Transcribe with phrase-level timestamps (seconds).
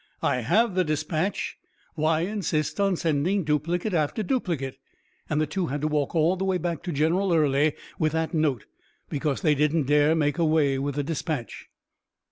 [0.23, 1.57] I have the dispatch.
[1.93, 4.79] Why insist on sending duplicate after duplicate?'
[5.29, 8.33] And the two had to walk all the way back to General Early with that
[8.33, 8.65] note,
[9.09, 11.67] because they didn't dare make away with the dispatch.